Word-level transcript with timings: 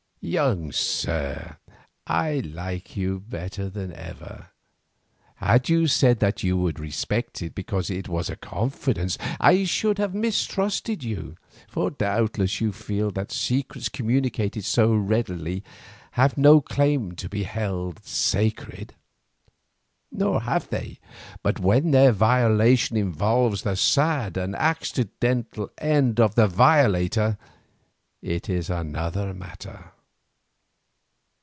"Young 0.23 0.71
sir, 0.71 1.57
I 2.05 2.41
like 2.41 2.95
you 2.95 3.19
better 3.21 3.71
than 3.71 3.91
ever. 3.91 4.49
Had 5.37 5.67
you 5.67 5.87
said 5.87 6.19
that 6.19 6.43
you 6.43 6.55
would 6.57 6.79
respect 6.79 7.41
it 7.41 7.55
because 7.55 7.89
it 7.89 8.07
was 8.07 8.29
a 8.29 8.35
confidence, 8.35 9.17
I 9.39 9.63
should 9.63 9.97
have 9.97 10.13
mistrusted 10.13 11.03
you, 11.03 11.37
for 11.67 11.89
doubtless 11.89 12.61
you 12.61 12.71
feel 12.71 13.09
that 13.09 13.31
secrets 13.31 13.89
communicated 13.89 14.63
so 14.63 14.93
readily 14.93 15.63
have 16.11 16.37
no 16.37 16.61
claim 16.61 17.13
to 17.15 17.27
be 17.27 17.41
held 17.41 18.05
sacred. 18.05 18.93
Nor 20.11 20.41
have 20.43 20.69
they, 20.69 20.99
but 21.41 21.59
when 21.59 21.89
their 21.89 22.11
violation 22.11 22.95
involves 22.95 23.63
the 23.63 23.75
sad 23.75 24.37
and 24.37 24.55
accidental 24.55 25.71
end 25.79 26.19
of 26.19 26.35
the 26.35 26.45
violator, 26.47 27.39
it 28.21 28.47
is 28.49 28.69
another 28.69 29.33
matter. 29.33 29.93